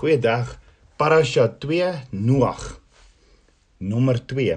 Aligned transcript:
Goeiedag. 0.00 0.58
Parasha 0.96 1.48
2 1.58 1.92
Noag. 2.10 2.80
Nommer 3.76 4.16
2. 4.26 4.54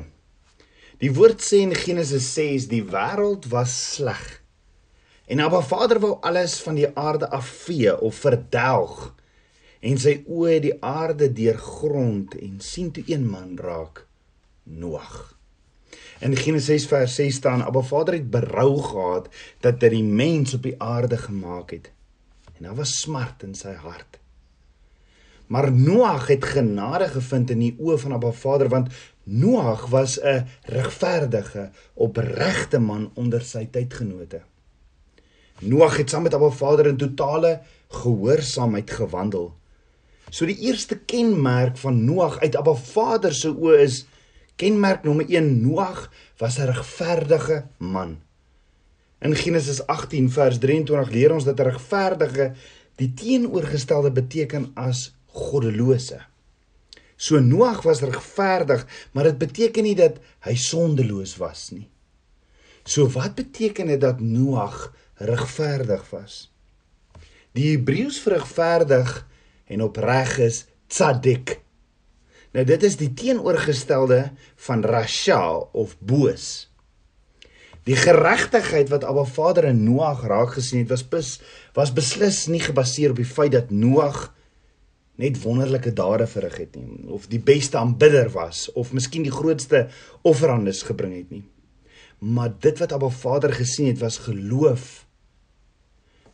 Die 1.02 1.10
woord 1.12 1.44
sê 1.44 1.60
in 1.66 1.76
Genesis 1.76 2.30
6 2.38 2.70
die 2.72 2.80
wêreld 2.88 3.50
was 3.52 3.74
sleg. 3.96 4.22
En 5.28 5.44
Abba 5.44 5.60
Vader 5.60 6.00
wou 6.00 6.14
alles 6.24 6.56
van 6.64 6.80
die 6.80 6.88
aarde 6.88 7.28
afvee 7.28 7.98
of 8.00 8.22
verdelg. 8.24 9.04
En 9.84 10.00
sy 10.00 10.16
oë 10.24 10.62
die 10.70 10.74
aarde 10.80 11.28
deurgrond 11.28 12.40
en 12.40 12.64
sien 12.64 12.96
toe 12.96 13.04
een 13.12 13.28
man 13.28 13.60
raak, 13.60 14.06
Noag. 14.64 15.12
In 16.24 16.40
Genesis 16.40 16.88
6 16.88 16.90
vers 16.96 17.20
6 17.20 17.44
staan 17.44 17.68
Abba 17.68 17.84
Vader 17.92 18.22
het 18.22 18.32
berou 18.32 18.80
gehad 18.80 19.28
dat 19.60 19.84
hy 19.84 19.92
die 20.00 20.08
mens 20.08 20.56
op 20.56 20.64
die 20.72 20.80
aarde 20.80 21.20
gemaak 21.28 21.76
het. 21.76 21.92
En 22.56 22.72
daar 22.72 22.80
was 22.86 23.02
smart 23.04 23.44
in 23.44 23.60
sy 23.60 23.76
hart. 23.84 24.23
Maar 25.48 25.72
Noag 25.72 26.28
het 26.28 26.46
genade 26.46 27.08
gevind 27.08 27.50
in 27.50 27.60
die 27.60 27.76
oë 27.80 27.98
van 27.98 28.14
Abba 28.14 28.32
Vader 28.32 28.70
want 28.70 28.90
Noag 29.24 29.88
was 29.88 30.20
'n 30.20 30.46
regverdige, 30.66 31.70
opregte 31.94 32.80
man 32.80 33.12
onder 33.14 33.42
sy 33.42 33.68
tydgenote. 33.72 34.42
Noag 35.60 35.98
het 35.98 36.10
saam 36.10 36.24
met 36.24 36.34
Abba 36.34 36.50
Vader 36.50 36.88
in 36.88 36.98
totale 36.98 37.62
gehoorsaamheid 37.88 38.92
gewandel. 38.92 39.54
So 40.30 40.46
die 40.46 40.58
eerste 40.60 40.98
kenmerk 40.98 41.78
van 41.78 42.06
Noag 42.06 42.40
uit 42.40 42.56
Abba 42.56 42.74
Vader 42.74 43.34
se 43.34 43.52
oë 43.54 43.80
is 43.84 44.06
kenmerk 44.56 45.04
nommer 45.04 45.26
1 45.30 45.62
Noag 45.62 46.12
was 46.38 46.58
'n 46.58 46.66
regverdige 46.66 47.66
man. 47.78 48.18
In 49.20 49.36
Genesis 49.36 49.86
18 49.88 50.32
vers 50.32 50.58
23 50.58 51.10
leer 51.10 51.34
ons 51.34 51.44
dat 51.44 51.60
'n 51.60 51.70
regverdige 51.70 52.52
die 52.96 53.14
teenoorgestelde 53.14 54.12
beteken 54.12 54.72
as 54.74 55.14
goddelose. 55.34 56.22
So 57.18 57.40
Noag 57.40 57.84
was 57.86 58.02
regverdig, 58.04 58.86
maar 59.12 59.30
dit 59.30 59.38
beteken 59.42 59.86
nie 59.88 59.96
dat 59.98 60.20
hy 60.48 60.56
sondeloos 60.60 61.38
was 61.42 61.70
nie. 61.72 61.88
So 62.84 63.08
wat 63.16 63.38
beteken 63.38 63.92
dit 63.94 64.02
dat 64.02 64.20
Noag 64.20 64.90
regverdig 65.24 66.04
was? 66.12 66.48
Die 67.54 67.72
Hebreëus 67.76 68.18
vir 68.26 68.40
regverdig 68.40 69.12
en 69.72 69.86
opreg 69.86 70.38
is 70.44 70.66
tzadik. 70.92 71.60
Nou 72.54 72.66
dit 72.68 72.84
is 72.86 72.98
die 73.00 73.14
teenoorgestelde 73.18 74.28
van 74.68 74.84
rasha 74.86 75.46
of 75.72 75.96
boos. 76.02 76.68
Die 77.88 77.98
geregtigheid 78.00 78.92
wat 78.94 79.04
Abba 79.04 79.26
Vader 79.28 79.68
in 79.72 79.84
Noag 79.84 80.24
raak 80.28 80.54
gesien 80.58 80.86
het 80.86 80.94
was 80.94 81.04
bes, 81.04 81.32
was 81.76 81.92
beslis 81.96 82.46
nie 82.48 82.62
gebaseer 82.64 83.12
op 83.12 83.20
die 83.20 83.28
feit 83.28 83.52
dat 83.56 83.74
Noag 83.76 84.30
net 85.24 85.40
wonderlike 85.44 85.94
dade 85.96 86.28
verrig 86.28 86.60
het 86.66 86.76
nie 86.76 87.08
of 87.16 87.30
die 87.32 87.40
beste 87.40 87.80
aanbidder 87.80 88.30
was 88.36 88.68
of 88.80 88.92
miskien 88.98 89.24
die 89.24 89.34
grootste 89.34 89.88
offerandes 90.22 90.84
gebring 90.88 91.16
het 91.16 91.32
nie. 91.32 91.44
Maar 92.24 92.54
dit 92.64 92.80
wat 92.80 92.94
Abba 92.96 93.10
Vader 93.12 93.54
gesien 93.56 93.90
het 93.92 94.00
was 94.04 94.22
geloof 94.28 95.04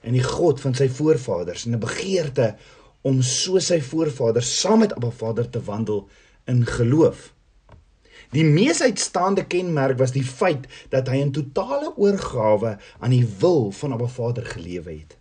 in 0.06 0.16
die 0.16 0.24
God 0.24 0.62
van 0.64 0.76
sy 0.78 0.88
voorvaders 0.90 1.66
en 1.66 1.76
'n 1.76 1.86
begeerte 1.86 2.56
om 3.02 3.22
so 3.22 3.60
sy 3.60 3.82
voorvaders 3.82 4.60
saam 4.60 4.80
met 4.80 4.94
Abba 4.94 5.10
Vader 5.10 5.50
te 5.50 5.62
wandel 5.64 6.08
in 6.46 6.66
geloof. 6.66 7.34
Die 8.32 8.46
mees 8.46 8.82
uitstaande 8.82 9.46
kenmerk 9.46 9.98
was 9.98 10.12
die 10.12 10.24
feit 10.24 10.68
dat 10.90 11.08
hy 11.08 11.16
in 11.16 11.32
totale 11.32 11.94
oorgawe 11.98 12.78
aan 13.00 13.10
die 13.10 13.28
wil 13.40 13.72
van 13.72 13.94
Abba 13.94 14.08
Vader 14.08 14.46
gelewe 14.46 14.92
het. 14.92 15.18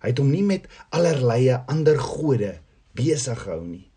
Hy 0.00 0.08
het 0.08 0.18
hom 0.18 0.30
nie 0.30 0.44
met 0.44 0.66
allerlei 0.88 1.64
ander 1.66 1.98
gode 1.98 2.63
besig 2.94 3.44
hou 3.48 3.60
nie. 3.66 3.88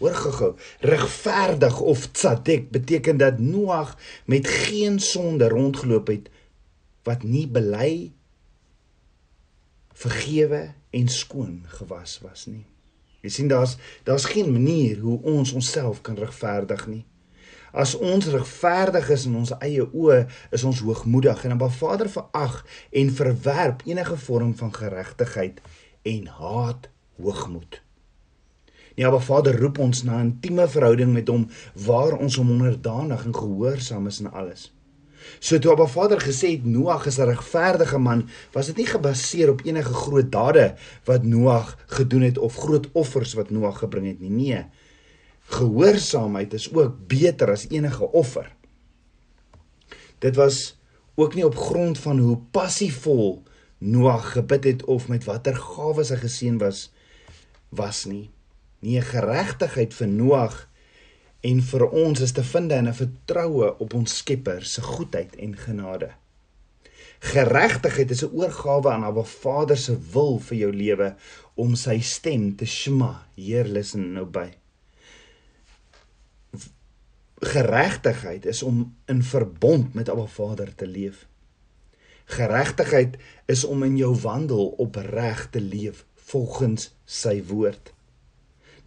Hoor 0.00 0.16
gou-gou, 0.16 0.54
regverdig 0.80 1.80
of 1.80 2.06
tzadik 2.16 2.70
beteken 2.72 3.16
dat 3.20 3.38
Noag 3.38 3.96
met 4.24 4.48
geen 4.48 4.98
sonde 4.98 5.48
rondgeloop 5.48 6.06
het 6.06 6.30
wat 7.04 7.22
nie 7.22 7.46
bely 7.48 8.12
vergewe 9.92 10.70
en 10.90 11.08
skoon 11.08 11.62
gewas 11.66 12.18
was 12.24 12.46
nie. 12.46 12.64
Jy 13.20 13.30
sien 13.30 13.48
daar's 13.52 13.76
daar's 14.08 14.24
geen 14.32 14.52
manier 14.52 14.98
hoe 15.04 15.18
ons 15.22 15.52
onsself 15.52 16.00
kan 16.00 16.16
regverdig 16.16 16.86
nie. 16.88 17.04
As 17.72 17.92
ons 17.94 18.26
regverdig 18.32 19.10
is 19.14 19.26
in 19.28 19.36
ons 19.38 19.52
eie 19.60 19.84
oë, 19.84 20.24
is 20.50 20.64
ons 20.66 20.80
hoogmoedig 20.82 21.44
en 21.44 21.58
dan 21.58 21.72
Vader 21.72 22.08
verag 22.10 22.56
en 22.90 23.12
verwerp 23.14 23.84
enige 23.86 24.16
vorm 24.16 24.56
van 24.56 24.72
geregtigheid 24.74 25.60
en 26.02 26.26
haat 26.40 26.88
hoogmoed. 27.22 27.82
Ja, 28.94 29.10
maar 29.10 29.22
Vader 29.22 29.58
roep 29.60 29.78
ons 29.78 30.02
na 30.02 30.18
'n 30.18 30.26
intieme 30.26 30.68
verhouding 30.68 31.12
met 31.12 31.28
hom 31.28 31.48
waar 31.74 32.12
ons 32.18 32.36
hom 32.36 32.50
onderdanig 32.50 33.24
en 33.24 33.34
gehoorsaam 33.34 34.06
is 34.06 34.20
in 34.20 34.30
alles. 34.30 34.72
So 35.38 35.58
toe 35.58 35.72
Abba 35.72 35.86
Vader 35.86 36.20
gesê 36.20 36.50
het 36.56 36.64
Noag 36.64 37.06
is 37.06 37.18
'n 37.18 37.28
regverdige 37.28 37.98
man, 37.98 38.28
was 38.52 38.66
dit 38.66 38.76
nie 38.76 38.86
gebaseer 38.86 39.50
op 39.50 39.60
enige 39.64 39.92
groot 39.92 40.32
dade 40.32 40.74
wat 41.04 41.22
Noag 41.22 41.78
gedoen 41.86 42.22
het 42.22 42.38
of 42.38 42.56
groot 42.56 42.88
offers 42.92 43.32
wat 43.32 43.50
Noag 43.50 43.78
gebring 43.78 44.06
het 44.06 44.20
nie. 44.20 44.30
Nee. 44.30 44.64
Gehoorsaamheid 45.40 46.52
is 46.52 46.72
ook 46.74 46.94
beter 47.06 47.50
as 47.50 47.68
enige 47.68 48.12
offer. 48.12 48.56
Dit 50.18 50.36
was 50.36 50.78
ook 51.14 51.34
nie 51.34 51.46
op 51.46 51.56
grond 51.56 51.98
van 51.98 52.18
hoe 52.18 52.38
passievol 52.50 53.42
Noag 53.78 54.32
gebid 54.32 54.64
het 54.64 54.84
of 54.84 55.08
met 55.08 55.24
watter 55.24 55.56
gawes 55.56 56.08
hy 56.08 56.16
geseën 56.16 56.58
was 56.58 56.90
was 57.70 58.04
nie. 58.04 58.30
Nie 58.80 59.00
geregtigheid 59.04 59.94
vir 59.94 60.08
Noag 60.08 60.56
en 61.40 61.60
vir 61.64 61.84
ons 61.88 62.20
is 62.20 62.32
te 62.36 62.44
vind 62.44 62.72
in 62.72 62.88
'n 62.88 62.94
vertroue 62.94 63.78
op 63.78 63.94
ons 63.94 64.16
Skepper 64.16 64.64
se 64.64 64.82
goedheid 64.82 65.36
en 65.36 65.56
genade. 65.56 66.10
Geregtigheid 67.20 68.10
is 68.10 68.24
'n 68.24 68.32
oorgawe 68.32 68.90
aan 68.90 69.04
Abba 69.04 69.22
Vader 69.22 69.76
se 69.76 69.98
wil 70.12 70.38
vir 70.38 70.58
jou 70.58 70.72
lewe 70.72 71.14
om 71.54 71.74
sy 71.76 72.00
stem 72.00 72.56
te 72.56 72.64
shma. 72.64 73.26
Heer, 73.34 73.64
listen 73.64 74.12
nou 74.12 74.24
by. 74.26 74.50
Geregtigheid 77.40 78.46
is 78.46 78.62
om 78.62 78.96
in 79.06 79.22
verbond 79.22 79.94
met 79.94 80.08
Abba 80.08 80.26
Vader 80.26 80.74
te 80.74 80.86
leef. 80.86 81.26
Geregtigheid 82.24 83.16
is 83.46 83.64
om 83.64 83.82
in 83.82 83.96
jou 83.96 84.14
wandel 84.20 84.66
opreg 84.66 85.50
te 85.50 85.60
leef 85.60 86.04
volgens 86.30 86.90
sy 87.04 87.40
woord. 87.46 87.92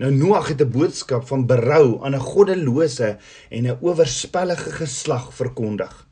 Nou 0.02 0.12
Noag 0.12 0.48
het 0.48 0.62
'n 0.62 0.72
boodskap 0.72 1.28
van 1.28 1.46
berou 1.46 2.04
aan 2.04 2.16
'n 2.16 2.28
goddelose 2.32 3.18
en 3.50 3.68
'n 3.68 3.78
oorspellige 3.82 4.72
geslag 4.72 5.34
verkondig. 5.34 6.08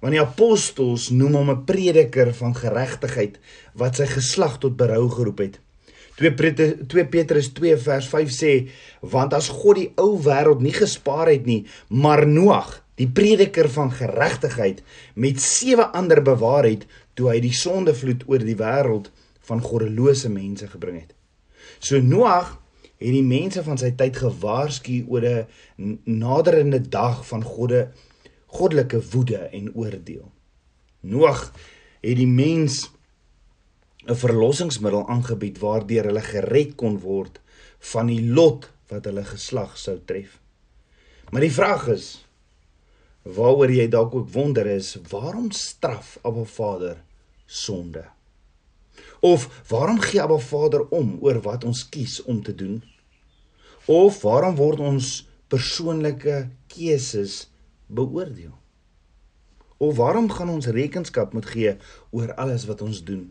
Want 0.00 0.12
die 0.12 0.20
apostels 0.20 1.08
noem 1.10 1.34
hom 1.34 1.50
'n 1.50 1.64
prediker 1.64 2.34
van 2.34 2.54
geregtigheid 2.54 3.38
wat 3.74 3.96
sy 3.96 4.06
geslag 4.06 4.58
tot 4.58 4.76
berou 4.76 5.08
geroep 5.10 5.38
het. 5.38 5.60
2 6.16 7.04
Petrus 7.06 7.48
2 7.52 7.76
vers 7.76 8.06
5 8.08 8.30
sê 8.30 8.68
want 9.00 9.34
as 9.34 9.48
God 9.48 9.76
die 9.76 9.92
ou 9.94 10.16
wêreld 10.22 10.60
nie 10.60 10.72
gespaar 10.72 11.28
het 11.28 11.44
nie, 11.46 11.66
maar 11.88 12.26
Noag, 12.26 12.82
die 12.96 13.08
prediker 13.08 13.68
van 13.68 13.92
geregtigheid 13.92 14.82
met 15.14 15.40
sewe 15.40 15.86
ander 15.92 16.22
bewaar 16.22 16.64
het 16.64 16.86
toe 17.14 17.28
hy 17.30 17.40
die 17.40 17.52
sondevloed 17.52 18.24
oor 18.26 18.38
die 18.38 18.56
wêreld 18.56 19.10
van 19.48 19.62
goddelose 19.62 20.30
mense 20.32 20.68
gebring 20.68 21.00
het. 21.00 21.14
So 21.78 22.00
Noag 22.02 22.56
het 22.96 23.12
die 23.12 23.24
mense 23.24 23.62
van 23.62 23.78
sy 23.80 23.92
tyd 23.98 24.16
gewaarsku 24.16 25.04
oor 25.08 25.24
'n 25.24 25.98
naderende 26.04 26.80
dag 26.80 27.26
van 27.26 27.42
godde 27.44 27.92
goddelike 28.46 29.00
woede 29.12 29.38
en 29.52 29.74
oordeel. 29.74 30.32
Noag 31.00 31.52
het 32.00 32.16
die 32.16 32.26
mens 32.26 32.90
'n 34.06 34.14
verlossingsmiddel 34.14 35.08
aangebied 35.08 35.58
waardeur 35.58 36.04
hulle 36.04 36.22
gered 36.22 36.74
kon 36.74 36.98
word 36.98 37.40
van 37.92 38.06
die 38.06 38.22
lot 38.22 38.70
wat 38.88 39.04
hulle 39.04 39.24
geslag 39.24 39.78
sou 39.78 39.98
tref. 40.04 40.38
Maar 41.30 41.40
die 41.40 41.52
vraag 41.52 41.88
is 41.88 42.26
waaroor 43.22 43.70
jy 43.70 43.88
dalk 43.90 44.14
ook 44.14 44.28
wonder 44.30 44.66
is, 44.66 44.94
waarom 45.10 45.50
straf 45.50 46.18
Abba 46.22 46.44
Vader 46.44 47.02
sonde? 47.46 48.15
Of 49.20 49.62
waarom 49.68 50.00
gee 50.00 50.20
Abba 50.22 50.38
Vader 50.38 50.88
om 50.88 51.16
oor 51.20 51.40
wat 51.42 51.64
ons 51.64 51.88
kies 51.88 52.22
om 52.22 52.42
te 52.42 52.54
doen? 52.54 52.82
Of 53.86 54.22
waarom 54.22 54.56
word 54.58 54.80
ons 54.80 55.28
persoonlike 55.48 56.48
keuses 56.66 57.46
beoordeel? 57.86 58.54
Of 59.76 59.96
waarom 59.96 60.30
gaan 60.30 60.48
ons 60.48 60.66
rekenskap 60.66 61.32
moet 61.32 61.46
gee 61.46 61.76
oor 62.10 62.34
alles 62.34 62.64
wat 62.66 62.82
ons 62.82 63.02
doen? 63.04 63.28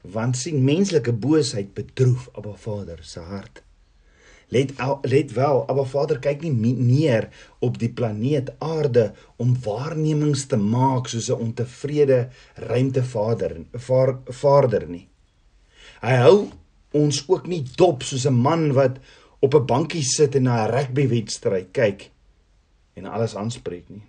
Want 0.00 0.36
sien 0.36 0.64
menslike 0.64 1.12
boosheid 1.12 1.74
bedroef 1.76 2.28
Abba 2.32 2.54
Vader 2.56 3.04
se 3.04 3.20
hart. 3.20 3.62
Let 4.50 4.72
let 5.02 5.32
wel, 5.32 5.62
Abba 5.70 5.84
Vader 5.86 6.18
kyk 6.18 6.42
nie 6.42 6.74
neer 6.74 7.28
op 7.62 7.78
die 7.78 7.90
planeet 7.94 8.50
Aarde 8.58 9.12
om 9.38 9.54
waarnemings 9.62 10.48
te 10.50 10.56
maak 10.58 11.08
soos 11.08 11.30
'n 11.30 11.38
ontevrede 11.38 12.28
ruimtevader 12.54 13.60
vaar, 13.72 14.18
vaarder 14.26 14.88
nie. 14.88 15.06
Hy 16.02 16.14
hou 16.24 16.50
ons 16.92 17.22
ook 17.28 17.46
nie 17.46 17.62
dop 17.76 18.02
soos 18.02 18.26
'n 18.26 18.34
man 18.34 18.72
wat 18.72 18.98
op 19.40 19.54
'n 19.54 19.66
bankie 19.66 20.02
sit 20.02 20.34
en 20.34 20.42
na 20.42 20.66
'n 20.66 20.70
rugbywedstryd 20.70 21.72
kyk 21.72 22.10
en 22.94 23.06
alles 23.06 23.36
aanspreek 23.36 23.88
nie. 23.88 24.02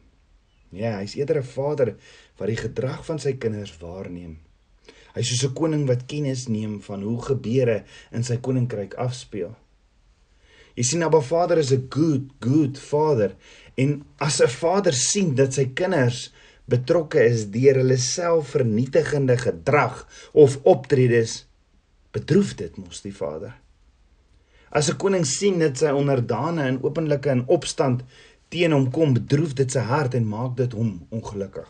Nee, 0.69 0.91
hy's 1.03 1.15
eerder 1.15 1.37
'n 1.37 1.43
vader 1.43 1.95
wat 2.37 2.47
die 2.47 2.57
gedrag 2.57 3.05
van 3.05 3.19
sy 3.19 3.33
kinders 3.33 3.77
waarneem. 3.77 4.37
Hy's 5.13 5.27
soos 5.27 5.49
'n 5.49 5.53
koning 5.53 5.87
wat 5.87 6.05
kennis 6.05 6.47
neem 6.47 6.81
van 6.81 7.01
hoe 7.01 7.21
gebeure 7.21 7.83
in 8.11 8.23
sy 8.23 8.37
koninkryk 8.37 8.93
afspeel. 8.93 9.55
Jy 10.75 10.83
sien 10.87 11.03
Abba 11.03 11.21
Vader 11.21 11.57
is 11.57 11.71
'n 11.71 11.87
good, 11.89 12.31
good 12.39 12.77
Vader 12.79 13.35
en 13.75 14.03
as 14.19 14.41
'n 14.41 14.47
vader 14.47 14.93
sien 14.93 15.35
dat 15.35 15.53
sy 15.53 15.65
kinders 15.73 16.31
betrokke 16.65 17.23
is 17.23 17.49
deur 17.51 17.81
hulle 17.81 17.97
selfvernietigende 17.97 19.37
gedrag 19.37 20.07
of 20.31 20.59
optredes, 20.63 21.45
bedroef 22.11 22.55
dit 22.55 22.77
mos 22.77 23.01
die 23.01 23.15
Vader. 23.15 23.53
As 24.71 24.89
'n 24.89 24.97
koning 24.97 25.25
sien 25.25 25.59
dat 25.59 25.77
sy 25.77 25.91
onderdane 25.91 26.67
in 26.67 26.83
openlike 26.83 27.29
en 27.29 27.47
opstand 27.47 28.03
teen 28.49 28.71
hom 28.71 28.91
kom, 28.91 29.13
bedroef 29.13 29.53
dit 29.53 29.71
sy 29.71 29.79
hart 29.79 30.13
en 30.13 30.27
maak 30.27 30.57
dit 30.57 30.71
hom 30.71 31.07
ongelukkig. 31.09 31.69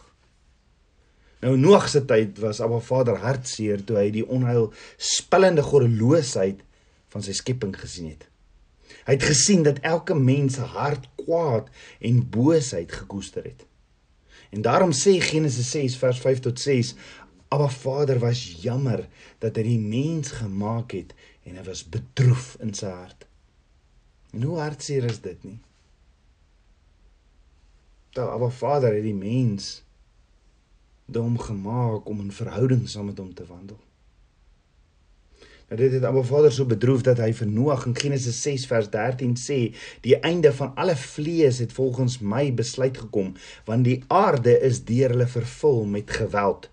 Nou 1.41 1.57
Noag 1.57 1.89
se 1.89 2.05
tyd 2.05 2.39
was 2.39 2.61
Abba 2.61 2.79
Vader 2.79 3.17
hartseer 3.17 3.81
toe 3.85 3.97
hy 3.97 4.09
die 4.11 4.27
onheil 4.27 4.73
spillende 4.97 5.61
goddeloosheid 5.61 6.59
van 7.09 7.21
sy 7.21 7.33
skepping 7.33 7.73
gesien 7.77 8.09
het. 8.13 8.30
Hy 9.05 9.17
het 9.17 9.23
gesien 9.23 9.63
dat 9.63 9.79
elke 9.79 10.15
mens 10.15 10.55
se 10.59 10.61
hart 10.61 11.07
kwaad 11.15 11.69
en 11.99 12.29
boosheid 12.29 12.91
gekoester 12.91 13.43
het. 13.43 13.65
En 14.51 14.61
daarom 14.61 14.91
sê 14.91 15.17
Genesis 15.23 15.69
6 15.71 15.97
vers 15.97 16.19
5 16.19 16.39
tot 16.39 16.59
6: 16.59 16.95
Abba 17.47 17.69
Vader 17.69 18.19
was 18.19 18.41
jammer 18.61 19.07
dat 19.39 19.55
hy 19.55 19.63
die 19.63 19.79
mens 19.79 20.31
gemaak 20.39 20.91
het 20.95 21.13
en 21.43 21.57
hy 21.57 21.63
was 21.67 21.83
bedroef 21.83 22.55
in 22.63 22.73
sy 22.77 22.91
hart. 22.91 23.25
En 24.31 24.43
hoe 24.47 24.59
hartseer 24.59 25.07
is 25.09 25.19
dit 25.23 25.43
nie? 25.43 25.57
Dat 28.15 28.29
Abba 28.29 28.49
Vader 28.49 28.93
het 28.95 29.03
die 29.03 29.15
mens 29.15 29.81
dom 31.11 31.39
gemaak 31.39 32.07
om 32.07 32.21
'n 32.21 32.31
verhouding 32.31 32.89
saam 32.89 33.05
met 33.05 33.17
hom 33.17 33.33
te 33.33 33.45
wandel. 33.45 33.79
Nou 35.71 35.79
dit 35.79 35.93
het 35.95 36.03
Abba 36.03 36.21
Vader 36.21 36.51
so 36.51 36.67
bedroef 36.67 37.05
dat 37.07 37.21
hy 37.23 37.29
vir 37.31 37.47
Noag 37.47 37.85
in 37.87 37.93
Genesis 37.95 38.41
6 38.43 38.65
vers 38.67 38.89
13 38.91 39.37
sê: 39.39 39.59
"Die 40.03 40.17
einde 40.19 40.51
van 40.53 40.73
alle 40.75 40.97
vlees 40.99 41.61
het 41.63 41.71
volgens 41.71 42.17
my 42.19 42.53
besluit 42.53 42.97
gekom, 42.97 43.29
want 43.65 43.87
die 43.87 44.03
aarde 44.07 44.57
is 44.59 44.81
deur 44.83 45.15
hulle 45.15 45.27
vervul 45.27 45.85
met 45.85 46.11
geweld. 46.11 46.67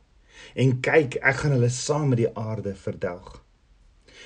En 0.54 0.80
kyk, 0.80 1.14
ek 1.22 1.36
gaan 1.36 1.54
hulle 1.54 1.70
saam 1.70 2.08
met 2.08 2.24
die 2.24 2.34
aarde 2.34 2.74
verdelg." 2.74 3.44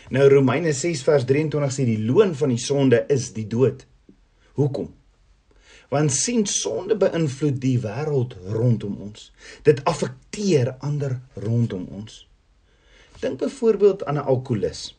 Nou 0.09 0.29
Romeine 0.29 0.73
6 0.73 1.03
vers 1.03 1.29
23 1.29 1.73
sê 1.73 1.85
die 1.85 2.01
loon 2.09 2.35
van 2.35 2.49
die 2.49 2.65
sonde 2.65 3.05
is 3.09 3.33
die 3.37 3.47
dood. 3.47 3.87
Hoekom? 4.57 4.89
Want 5.89 6.13
sien 6.13 6.47
sonde 6.47 6.97
beïnvloed 6.97 7.61
die 7.61 7.79
wêreld 7.79 8.41
rondom 8.49 8.97
ons. 8.97 9.33
Dit 9.63 9.85
affekteer 9.85 10.77
ander 10.81 11.21
rondom 11.35 11.89
ons. 11.93 12.23
Dink 13.23 13.39
byvoorbeeld 13.39 14.05
aan 14.05 14.19
'n 14.19 14.27
alkolikus. 14.27 14.95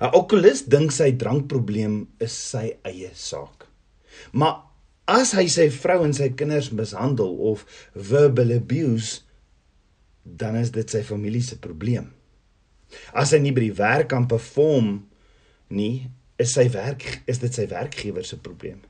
'n 0.00 0.12
Alkolikus 0.16 0.64
dink 0.64 0.92
sy 0.92 1.12
drankprobleem 1.16 2.08
is 2.18 2.34
sy 2.50 2.76
eie 2.82 3.10
saak. 3.14 3.66
Maar 4.32 4.62
as 5.10 5.32
hy 5.32 5.46
sy 5.50 5.66
vrou 5.70 6.04
en 6.04 6.14
sy 6.14 6.30
kinders 6.38 6.70
mishandel 6.70 7.34
of 7.50 7.64
verbal 7.94 8.52
abuse, 8.54 9.22
dan 10.22 10.56
is 10.56 10.70
dit 10.70 10.90
sy 10.90 11.02
familie 11.02 11.42
se 11.42 11.58
probleem. 11.58 12.12
As 13.14 13.32
hy 13.34 13.40
nie 13.42 13.54
by 13.54 13.66
die 13.66 13.78
werk 13.78 14.10
kan 14.12 14.28
perform 14.30 15.08
nie, 15.68 16.10
is 16.38 16.54
sy 16.56 16.68
werk 16.74 17.04
is 17.30 17.42
dit 17.42 17.54
sy 17.54 17.66
werkgewer 17.70 18.26
se 18.26 18.38
probleem. 18.38 18.80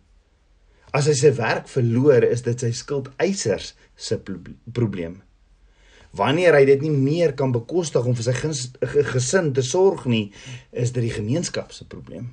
As 0.93 1.07
hy 1.07 1.15
sy 1.15 1.31
werk 1.39 1.69
verloor, 1.71 2.25
is 2.27 2.43
dit 2.43 2.61
sy 2.61 2.73
skuldeisers 2.75 3.75
se 3.97 4.19
probleem. 4.75 5.21
Wanneer 6.17 6.57
hy 6.59 6.65
dit 6.67 6.81
nie 6.83 6.93
meer 6.95 7.37
kan 7.39 7.53
bekostig 7.55 8.07
om 8.07 8.17
vir 8.19 8.27
sy 8.27 8.35
gesin 9.13 9.53
te 9.55 9.63
sorg 9.63 10.09
nie, 10.11 10.33
is 10.73 10.91
dit 10.91 11.05
die 11.07 11.15
gemeenskap 11.15 11.71
se 11.73 11.87
probleem. 11.87 12.33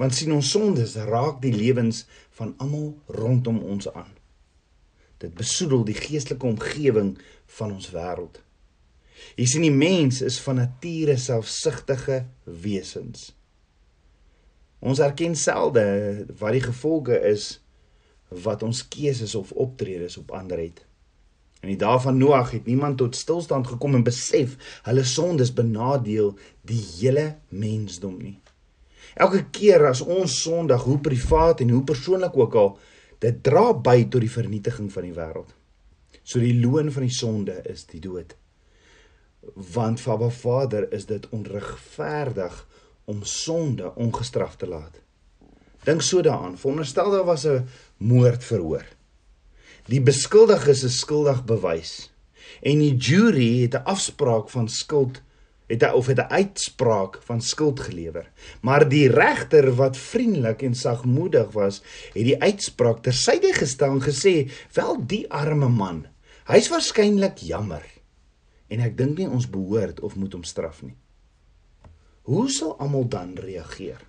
Want 0.00 0.16
sien 0.16 0.34
ons 0.34 0.50
sondes 0.50 0.96
raak 1.06 1.40
die 1.44 1.54
lewens 1.54 2.04
van 2.38 2.54
almal 2.58 2.92
rondom 3.06 3.62
ons 3.62 3.86
aan. 3.92 4.10
Dit 5.22 5.36
besoedel 5.38 5.84
die 5.86 5.96
geestelike 5.96 6.48
omgewing 6.48 7.14
van 7.58 7.76
ons 7.78 7.92
wêreld. 7.94 8.40
Jy 9.38 9.46
sien 9.46 9.62
die 9.62 9.74
mens 9.74 10.18
is 10.26 10.40
van 10.42 10.58
nature 10.58 11.14
selfsugtige 11.20 12.24
wesens. 12.44 13.30
Ons 14.82 14.98
erken 14.98 15.36
selde 15.38 15.84
wat 16.40 16.56
die 16.56 16.64
gevolge 16.64 17.20
is 17.30 17.60
wat 18.42 18.64
ons 18.66 18.82
keuses 18.90 19.36
of 19.38 19.52
optredes 19.52 20.16
op 20.18 20.32
ander 20.34 20.58
het. 20.58 20.82
In 21.62 21.70
die 21.70 21.78
dae 21.78 21.98
van 22.02 22.18
Noag 22.18 22.50
het 22.56 22.66
niemand 22.66 22.98
tot 22.98 23.16
stilstand 23.16 23.68
gekom 23.70 23.94
en 23.94 24.04
besef 24.06 24.56
hulle 24.88 25.04
sondes 25.06 25.52
benadeel 25.54 26.34
die 26.66 26.80
hele 26.98 27.26
mensdom 27.48 28.18
nie. 28.18 28.38
Elke 29.14 29.44
keer 29.54 29.86
as 29.86 30.00
ons 30.02 30.34
sondig, 30.42 30.82
hoe 30.82 30.98
privaat 30.98 31.60
en 31.62 31.70
hoe 31.70 31.84
persoonlik 31.86 32.36
ook 32.36 32.54
al, 32.58 32.76
dit 33.22 33.42
dra 33.44 33.70
by 33.72 34.02
tot 34.10 34.24
die 34.24 34.32
vernietiging 34.32 34.90
van 34.92 35.06
die 35.06 35.16
wêreld. 35.16 35.50
So 36.24 36.42
die 36.42 36.56
loon 36.58 36.90
van 36.90 37.06
die 37.06 37.14
sonde 37.14 37.60
is 37.68 37.84
die 37.90 38.00
dood 38.02 38.34
want 39.52 40.00
vir 40.00 40.14
Abba 40.14 40.30
Vader 40.30 40.86
is 40.94 41.06
dit 41.06 41.26
onregverdig 41.34 42.58
om 43.10 43.22
sonde 43.26 43.94
ongestraf 43.94 44.56
te 44.56 44.66
laat. 44.66 45.00
Dink 45.84 46.02
so 46.02 46.22
daaraan. 46.22 46.58
Veronderstel 46.58 47.10
daar 47.10 47.24
was 47.24 47.46
'n 47.46 47.66
moord 47.96 48.44
verhoor. 48.44 48.86
Die 49.90 50.00
beskuldiges 50.00 50.84
is 50.84 51.00
skuldig 51.02 51.44
bewys 51.44 52.10
en 52.62 52.78
die 52.78 52.94
jury 52.94 53.62
het 53.62 53.74
'n 53.74 53.86
afspraak 53.86 54.50
van 54.50 54.68
skuld 54.68 55.22
het 55.68 55.82
hy 55.82 55.92
of 55.96 56.06
het 56.06 56.18
'n 56.18 56.32
uitspraak 56.32 57.22
van 57.22 57.40
skuld 57.40 57.80
gelewer. 57.80 58.30
Maar 58.60 58.88
die 58.88 59.08
regter 59.08 59.74
wat 59.74 59.96
vriendelik 59.96 60.62
en 60.62 60.74
sagmoedig 60.74 61.52
was, 61.52 61.82
het 62.12 62.24
die 62.24 62.42
uitspraak 62.42 63.02
tersyde 63.02 63.52
gestel 63.52 63.92
en 63.92 64.02
gesê: 64.02 64.50
"Wel 64.74 65.06
die 65.06 65.30
arme 65.30 65.68
man, 65.68 66.06
hy's 66.44 66.68
waarskynlik 66.68 67.38
jammer." 67.38 67.92
en 68.72 68.80
ek 68.80 68.96
dink 68.96 69.18
nie 69.20 69.28
ons 69.28 69.48
behoort 69.50 70.00
of 70.00 70.16
moet 70.16 70.32
hom 70.32 70.44
straf 70.48 70.80
nie. 70.84 70.96
Hoe 72.28 72.46
sal 72.52 72.76
almal 72.80 73.04
dan 73.10 73.34
reageer? 73.36 74.00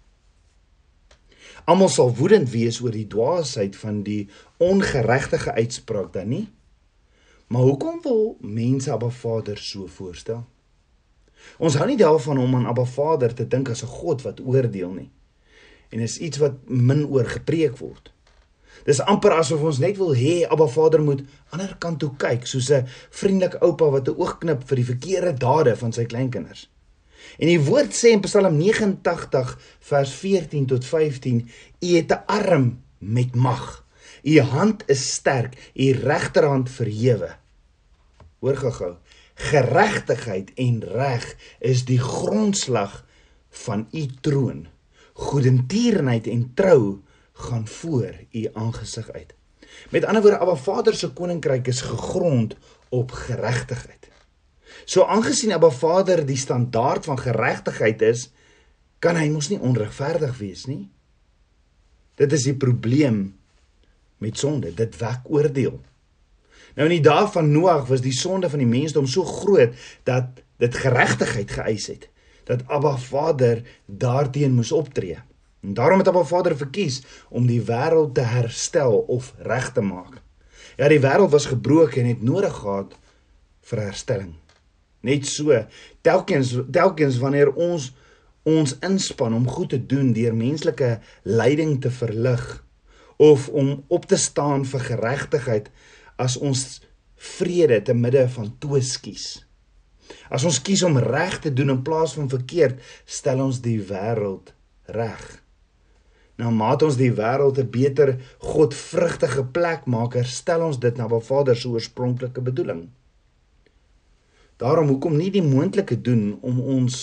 Almal 1.65 1.89
sal 1.89 2.15
woedend 2.15 2.50
wees 2.51 2.81
oor 2.81 2.91
die 2.91 3.07
dwaasheid 3.07 3.75
van 3.75 4.03
die 4.03 4.29
ongeregtige 4.57 5.53
uitspraak 5.53 6.13
dan 6.13 6.27
nie? 6.27 6.48
Maar 7.48 7.62
hoekom 7.62 8.00
wil 8.01 8.38
mense 8.39 8.91
Abba 8.91 9.10
Vader 9.10 9.57
so 9.57 9.88
voorstel? 9.88 10.45
Ons 11.57 11.75
hou 11.75 11.88
nie 11.88 12.00
daarvan 12.00 12.39
om 12.39 12.55
aan 12.55 12.65
Abba 12.65 12.86
Vader 12.86 13.33
te 13.33 13.48
dink 13.48 13.69
as 13.69 13.83
'n 13.83 13.88
God 13.88 14.22
wat 14.22 14.39
oordeel 14.39 14.93
nie. 14.93 15.12
En 15.89 16.00
is 16.00 16.17
iets 16.17 16.38
wat 16.38 16.53
min 16.67 17.05
oor 17.07 17.25
gepreek 17.25 17.77
word. 17.77 18.12
Dis 18.83 19.00
amper 19.00 19.31
asof 19.31 19.62
ons 19.62 19.77
net 19.77 19.98
wil 19.98 20.15
hê 20.15 20.48
Abba 20.50 20.67
Vader 20.67 21.01
moet 21.01 21.24
ander 21.50 21.75
kant 21.79 22.00
toe 22.00 22.12
kyk, 22.17 22.48
soos 22.48 22.72
'n 22.72 22.88
vriendelike 23.10 23.62
oupa 23.62 23.89
wat 23.89 24.07
'n 24.07 24.17
oog 24.17 24.38
knip 24.39 24.63
vir 24.67 24.75
die 24.75 24.86
verkeerde 24.86 25.33
dade 25.38 25.75
van 25.75 25.91
sy 25.91 26.05
kleinkinders. 26.05 26.73
En 27.38 27.48
die 27.48 27.62
woord 27.62 27.96
sê 27.96 28.13
in 28.13 28.24
Psalm 28.25 28.58
89 28.58 29.58
vers 29.80 30.13
14 30.22 30.65
tot 30.65 30.86
15: 30.86 31.50
U 31.80 31.96
het 31.96 32.12
'n 32.12 32.24
arm 32.25 32.84
met 32.98 33.36
mag. 33.36 33.86
U 34.24 34.39
hand 34.39 34.84
is 34.88 35.13
sterk, 35.13 35.72
u 35.74 35.92
regterhand 35.92 36.70
verhewe. 36.70 37.36
Hoor 38.39 38.56
gou-gou. 38.56 38.96
Geregtigheid 39.34 40.51
en 40.56 40.84
reg 40.84 41.36
is 41.60 41.86
die 41.86 42.00
grondslag 42.00 43.06
van 43.50 43.88
u 43.92 44.06
troon. 44.22 44.68
Goedentierenheid 45.13 46.27
en 46.27 46.51
trou 46.53 47.01
gaan 47.34 47.68
voor 47.68 48.13
u 48.32 48.48
aangesig 48.53 49.12
uit. 49.12 49.34
Met 49.89 50.06
ander 50.06 50.22
woorde, 50.22 50.38
Abba 50.38 50.56
Vader 50.56 50.96
se 50.96 51.10
koninkryk 51.10 51.68
is 51.68 51.82
gegrond 51.82 52.56
op 52.89 53.12
geregtigheid. 53.12 54.10
So 54.86 55.06
aangesien 55.06 55.53
Abba 55.56 55.70
Vader 55.72 56.25
die 56.25 56.38
standaard 56.38 57.06
van 57.06 57.20
geregtigheid 57.20 58.01
is, 58.01 58.27
kan 59.03 59.18
hy 59.20 59.27
mos 59.32 59.50
nie 59.51 59.60
onregverdig 59.60 60.38
wees 60.39 60.65
nie. 60.70 60.86
Dit 62.20 62.34
is 62.36 62.46
die 62.48 62.58
probleem 62.58 63.34
met 64.24 64.39
sonde, 64.39 64.72
dit 64.75 64.96
wek 65.01 65.25
oordeel. 65.27 65.80
Nou 66.77 66.88
in 66.88 66.96
die 66.96 67.06
dae 67.06 67.27
van 67.34 67.51
Noag 67.53 67.88
was 67.89 68.01
die 68.06 68.15
sonde 68.15 68.50
van 68.50 68.63
die 68.63 68.70
mensdom 68.70 69.08
so 69.10 69.25
groot 69.27 69.75
dat 70.08 70.42
dit 70.62 70.77
geregtigheid 70.80 71.51
geëis 71.51 71.89
het, 71.92 72.08
dat 72.50 72.63
Abba 72.72 72.96
Vader 72.98 73.63
daarteen 73.86 74.56
moes 74.56 74.72
optree. 74.72 75.20
En 75.63 75.74
daarom 75.74 76.01
het 76.01 76.08
Abba 76.08 76.24
Vader 76.24 76.58
verkies 76.58 77.01
om 77.30 77.48
die 77.48 77.62
wêreld 77.62 78.13
te 78.15 78.25
herstel 78.27 78.98
of 79.08 79.34
reg 79.38 79.72
te 79.72 79.82
maak. 79.82 80.22
Ja, 80.77 80.88
die 80.89 81.01
wêreld 81.03 81.32
was 81.32 81.51
gebroken 81.51 82.01
en 82.01 82.13
het 82.15 82.24
nodig 82.24 82.56
gehad 82.56 82.96
vir 83.70 83.80
herstelling. 83.80 84.34
Net 85.03 85.27
so, 85.27 85.51
telkens 86.01 86.55
telkens 86.72 87.19
wanneer 87.19 87.51
ons 87.53 87.91
ons 88.48 88.75
inspann 88.83 89.36
om 89.36 89.48
goed 89.48 89.72
te 89.72 89.79
doen 89.79 90.12
deur 90.15 90.36
menslike 90.36 90.98
lyding 91.24 91.77
te 91.83 91.91
verlig 91.91 92.43
of 93.24 93.48
om 93.50 93.83
op 93.88 94.07
te 94.12 94.19
staan 94.19 94.65
vir 94.67 94.83
geregtigheid 94.89 95.69
as 96.19 96.36
ons 96.39 96.81
vrede 97.38 97.79
te 97.88 97.95
midde 97.95 98.25
van 98.36 98.51
twis 98.60 98.98
kies. 99.00 99.27
As 100.27 100.43
ons 100.48 100.60
kies 100.60 100.83
om 100.83 101.00
reg 101.00 101.39
te 101.43 101.53
doen 101.55 101.72
in 101.77 101.83
plaas 101.88 102.17
van 102.17 102.27
verkeerd, 102.31 102.81
stel 103.05 103.39
ons 103.43 103.62
die 103.63 103.79
wêreld 103.79 104.51
reg. 104.91 105.24
Nou 106.41 106.50
maat 106.51 106.83
ons 106.83 106.98
die 107.00 107.13
wêreld 107.13 107.60
'n 107.60 107.69
beter 107.69 108.17
godvrugtige 108.39 109.45
plek 109.55 109.86
maak, 109.86 110.15
herstel 110.19 110.65
ons 110.65 110.79
dit 110.79 110.98
na 110.98 111.07
wat 111.07 111.24
Vader 111.24 111.55
se 111.55 111.67
oorspronklike 111.69 112.41
bedoeling. 112.41 112.89
Daarom 114.63 114.88
hoekom 114.88 115.17
nie 115.20 115.32
die 115.34 115.43
moontlike 115.43 116.00
doen 116.01 116.38
om 116.41 116.62
ons 116.62 117.01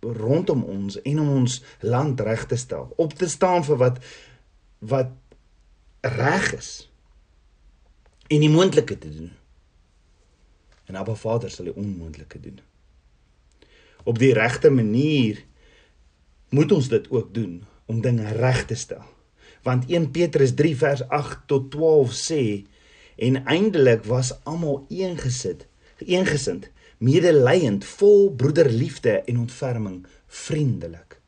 rondom 0.00 0.62
ons 0.64 0.96
en 1.02 1.20
om 1.20 1.30
ons 1.42 1.56
land 1.84 2.20
reg 2.20 2.46
te 2.48 2.56
stel, 2.56 2.88
op 2.96 3.12
te 3.18 3.28
staan 3.28 3.64
vir 3.66 3.80
wat 3.80 3.98
wat 4.78 5.12
reg 6.06 6.52
is 6.54 6.70
en 8.30 8.42
die 8.42 8.52
moontlike 8.52 8.98
te 9.02 9.10
doen. 9.10 9.30
En 10.86 10.96
Abba 10.96 11.14
Vader 11.18 11.50
sal 11.50 11.68
die 11.68 11.76
onmoontlike 11.76 12.40
doen. 12.40 12.60
Op 14.06 14.18
die 14.22 14.32
regte 14.36 14.70
manier 14.70 15.42
moet 16.54 16.72
ons 16.72 16.88
dit 16.88 17.10
ook 17.10 17.32
doen 17.34 17.64
om 17.90 18.00
dinge 18.00 18.32
reg 18.38 18.64
te 18.70 18.78
stel. 18.78 19.02
Want 19.66 19.90
1 19.90 20.10
Petrus 20.14 20.54
3 20.54 20.76
vers 20.76 21.02
8 21.08 21.46
tot 21.50 21.70
12 21.74 22.12
sê 22.14 22.42
en 23.16 23.40
eindelik 23.44 24.04
was 24.06 24.34
almal 24.44 24.84
eengesit, 24.92 25.66
eengesind, 26.04 26.68
medelyend, 26.98 27.84
vol 27.84 28.30
broederliefde 28.34 29.20
en 29.24 29.38
ontferming, 29.38 30.06
vriendelik. 30.26 31.20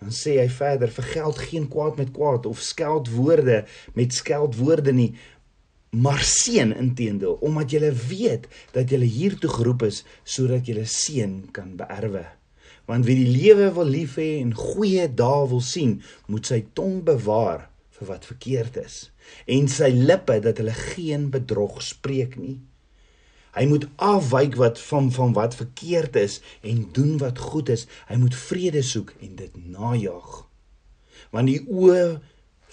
Dan 0.00 0.12
sê 0.12 0.38
hy 0.40 0.48
verder: 0.48 0.90
"Vergeld 0.90 1.38
geen 1.38 1.68
kwaad 1.68 1.96
met 1.96 2.10
kwaad 2.10 2.46
of 2.46 2.60
skeldwoorde 2.60 3.64
met 3.94 4.14
skeldwoorde 4.14 4.92
nie, 4.92 5.14
maar 5.90 6.22
seën 6.22 6.76
inteendeel, 6.76 7.38
omdat 7.40 7.70
jy 7.70 7.92
weet 8.08 8.48
dat 8.72 8.90
jy 8.90 9.00
hier 9.00 9.38
toe 9.38 9.50
geroep 9.50 9.82
is 9.82 10.04
sodat 10.24 10.66
jy 10.66 10.84
seën 10.84 11.48
kan 11.52 11.76
beerwe." 11.76 12.26
Want 12.84 13.06
wie 13.08 13.16
die 13.16 13.32
lewe 13.32 13.70
wil 13.72 13.88
lief 13.88 14.18
hê 14.20 14.40
en 14.42 14.52
goeie 14.54 15.06
dae 15.08 15.48
wil 15.48 15.62
sien, 15.64 16.02
moet 16.28 16.46
sy 16.46 16.66
tong 16.76 17.00
bewaar 17.06 17.70
vir 17.96 18.08
wat 18.10 18.26
verkeerd 18.28 18.76
is 18.82 19.10
en 19.48 19.68
sy 19.72 19.88
lippe 19.88 20.36
dat 20.44 20.58
hulle 20.60 20.74
geen 20.76 21.30
bedrog 21.32 21.80
spreek 21.82 22.36
nie. 22.36 22.58
Hy 23.54 23.68
moet 23.70 23.86
afwyk 24.02 24.56
wat 24.58 24.80
van 24.88 25.12
van 25.14 25.32
wat 25.36 25.54
verkeerd 25.54 26.16
is 26.18 26.40
en 26.66 26.88
doen 26.92 27.18
wat 27.22 27.38
goed 27.38 27.70
is. 27.70 27.86
Hy 28.10 28.18
moet 28.18 28.34
vrede 28.34 28.82
soek 28.82 29.14
en 29.22 29.36
dit 29.38 29.56
najag. 29.62 30.42
Want 31.30 31.50
die 31.50 31.60
oë 31.70 32.18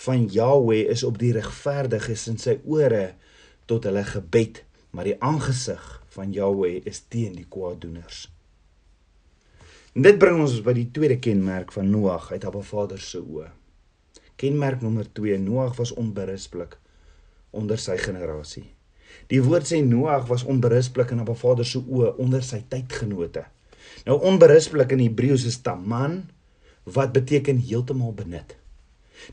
van 0.05 0.25
Jahweh 0.33 0.89
is 0.89 1.03
op 1.05 1.19
die 1.21 1.33
regverdiges 1.37 2.25
en 2.31 2.41
sy 2.41 2.57
ore 2.65 3.11
tot 3.69 3.85
hulle 3.85 4.03
gebed, 4.09 4.63
maar 4.91 5.05
die 5.05 5.17
aangesig 5.21 5.83
van 6.15 6.33
Jahweh 6.33 6.81
is 6.89 7.03
teen 7.13 7.37
die 7.37 7.47
kwaaddoeners. 7.47 8.25
En 9.93 10.05
dit 10.07 10.17
bring 10.17 10.41
ons 10.41 10.57
by 10.65 10.73
die 10.75 10.89
tweede 10.93 11.19
kenmerk 11.21 11.73
van 11.75 11.89
Noag 11.91 12.31
uit 12.31 12.45
Abba 12.47 12.63
Vader 12.65 13.01
se 13.03 13.21
oë. 13.21 13.49
Kenmerk 14.41 14.81
nommer 14.81 15.05
2: 15.13 15.37
Noag 15.37 15.75
was 15.77 15.93
onberispelik 15.93 16.77
onder 17.51 17.77
sy 17.77 17.97
generasie. 18.01 18.71
Die 19.31 19.41
woord 19.43 19.67
sê 19.69 19.81
Noag 19.85 20.27
was 20.29 20.43
onberispelik 20.43 21.11
in 21.13 21.23
Abba 21.23 21.35
Vader 21.37 21.67
se 21.67 21.79
oë 21.79 22.15
onder 22.21 22.43
sy 22.45 22.61
tydgenote. 22.69 23.45
Nou 24.07 24.17
onberispelik 24.27 24.93
in 24.95 25.05
Hebreëus 25.05 25.45
is 25.47 25.61
taman 25.63 26.23
wat 26.83 27.13
beteken 27.15 27.61
heeltemal 27.61 28.13
benut. 28.17 28.55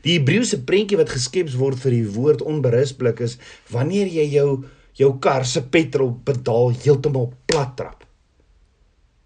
Die 0.05 0.19
Hebreëse 0.19 0.61
prentjie 0.67 0.99
wat 0.99 1.11
geskep 1.13 1.49
word 1.57 1.79
vir 1.81 1.95
die 1.97 2.09
woord 2.13 2.43
onberispelik 2.45 3.23
is 3.25 3.39
wanneer 3.73 4.11
jy 4.11 4.27
jou 4.35 4.49
jou 4.99 5.13
kar 5.23 5.45
se 5.47 5.61
petrol 5.63 6.11
pedaal 6.27 6.73
heeltemal 6.83 7.29
plat 7.47 7.75
trap. 7.79 8.03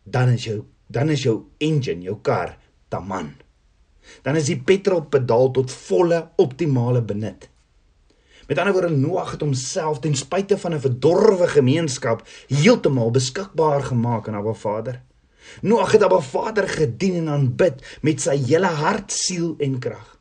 Dan 0.06 0.36
is 0.36 0.46
jou 0.48 0.62
dan 0.94 1.10
is 1.10 1.24
jou 1.26 1.40
engine, 1.64 2.04
jou 2.06 2.20
kar 2.22 2.54
taman. 2.94 3.32
Dan 4.22 4.38
is 4.38 4.52
die 4.52 4.60
petrol 4.60 5.08
pedaal 5.10 5.50
tot 5.56 5.72
volle 5.74 6.20
optimale 6.38 7.02
benut. 7.02 7.48
Met 8.48 8.58
ander 8.58 8.74
woorde 8.74 8.96
Noag 8.96 9.32
het 9.32 9.42
homself 9.42 10.00
ten 10.00 10.16
spyte 10.16 10.58
van 10.58 10.74
'n 10.74 10.80
verdorwe 10.80 11.48
gemeenskap 11.48 12.28
heeltemal 12.48 13.12
beskikbaar 13.12 13.84
gemaak 13.84 14.28
aan 14.28 14.36
Abba 14.36 14.54
Vader. 14.54 15.02
Noag 15.62 15.92
het 15.92 16.04
Abba 16.04 16.20
Vader 16.20 16.70
gedien 16.70 17.16
en 17.16 17.30
aanbid 17.30 17.98
met 18.02 18.22
sy 18.22 18.38
hele 18.38 18.68
hart, 18.68 19.12
siel 19.12 19.56
en 19.58 19.80
krag. 19.80 20.20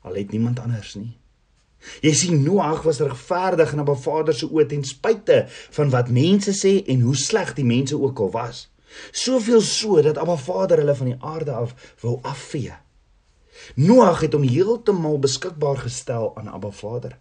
Al 0.00 0.14
het 0.14 0.30
niemand 0.30 0.58
anders 0.58 0.94
nie. 0.94 1.16
Jy 2.00 2.12
sien 2.12 2.42
Noag 2.42 2.82
was 2.82 3.00
regverdig 3.00 3.72
in 3.72 3.78
Abba 3.78 3.94
Vader 3.94 4.34
se 4.34 4.48
oë 4.48 4.66
ten 4.66 4.84
spyte 4.84 5.44
van 5.48 5.90
wat 5.90 6.08
mense 6.08 6.52
sê 6.56 6.84
en 6.86 7.00
hoe 7.00 7.16
sleg 7.16 7.54
die 7.54 7.64
mense 7.64 8.00
ook 8.00 8.18
al 8.18 8.30
was. 8.30 8.70
Soveel 9.10 9.60
so 9.60 10.02
dat 10.02 10.18
Abba 10.18 10.36
Vader 10.36 10.78
hulle 10.78 10.94
van 10.94 11.06
die 11.06 11.20
aarde 11.20 11.52
af 11.52 11.74
wou 12.00 12.18
afvee. 12.22 12.72
Noag 13.74 14.24
het 14.26 14.34
hom 14.36 14.44
heeltemal 14.46 15.18
beskikbaar 15.22 15.84
gestel 15.86 16.32
aan 16.38 16.48
Abba 16.48 16.70
Vader. 16.70 17.18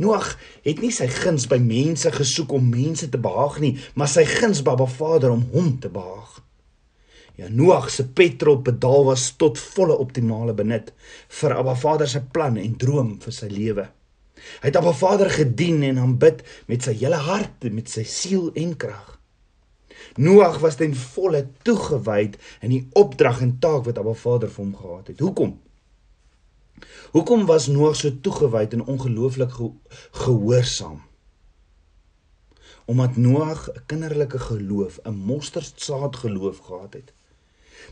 Noag 0.00 0.32
het 0.64 0.80
nie 0.80 0.92
sy 0.94 1.08
guns 1.12 1.46
by 1.50 1.58
mense 1.62 2.10
gesoek 2.12 2.52
om 2.56 2.70
mense 2.72 3.08
te 3.12 3.20
behaag 3.20 3.60
nie, 3.62 3.74
maar 3.94 4.10
sy 4.10 4.24
guns 4.28 4.62
by 4.64 4.74
Abba 4.76 4.88
Vader 4.90 5.34
om 5.34 5.44
hom 5.52 5.74
te 5.80 5.92
behaag. 5.92 6.40
Ja, 7.36 7.50
Noag 7.52 7.90
se 7.92 8.06
petrolpedaal 8.08 9.04
was 9.10 9.28
tot 9.36 9.60
volle 9.60 9.98
optimale 10.00 10.54
benut 10.56 10.94
vir 11.40 11.56
Abba 11.58 11.74
Vader 11.76 12.08
se 12.08 12.22
plan 12.32 12.56
en 12.56 12.78
droom 12.80 13.18
vir 13.20 13.36
sy 13.36 13.50
lewe. 13.52 13.84
Hy 14.62 14.70
het 14.70 14.78
Abba 14.80 14.94
Vader 14.96 15.30
gedien 15.32 15.82
en 15.84 16.00
aanbid 16.00 16.40
met 16.70 16.84
sy 16.84 16.96
hele 16.96 17.20
hart, 17.28 17.68
met 17.72 17.92
sy 17.92 18.06
siel 18.08 18.48
en 18.56 18.72
krag. 18.80 19.16
Noag 20.16 20.60
was 20.62 20.78
ten 20.80 20.94
volle 20.96 21.42
toegewyd 21.64 22.38
in 22.64 22.72
die 22.72 22.82
opdrag 22.96 23.42
en 23.44 23.58
taak 23.60 23.84
wat 23.88 24.00
Abba 24.00 24.16
Vader 24.16 24.52
vir 24.52 24.64
hom 24.64 24.74
gehad 24.76 25.12
het. 25.12 25.20
Hoekom? 25.20 25.58
Hoekom 27.10 27.46
was 27.46 27.66
Noag 27.66 27.96
so 27.96 28.10
toegewyd 28.20 28.72
en 28.72 28.84
ongelooflik 28.84 29.52
ge 29.52 29.70
gehoorsaam? 30.10 31.02
Omdat 32.84 33.16
Noag 33.16 33.68
'n 33.68 33.82
kinderlike 33.86 34.38
geloof, 34.38 34.98
'n 35.02 35.14
mosterdsaad 35.14 36.16
geloof 36.16 36.58
gehad 36.58 36.92
het. 36.92 37.12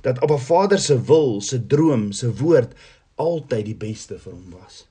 Dat 0.01 0.21
Abba 0.21 0.37
Vader 0.37 0.79
se 0.79 1.03
wil, 1.03 1.41
se 1.41 1.67
droom, 1.67 2.13
se 2.13 2.35
woord 2.35 2.73
altyd 3.15 3.65
die 3.65 3.77
beste 3.77 4.19
vir 4.19 4.33
hom 4.33 4.51
was. 4.51 4.87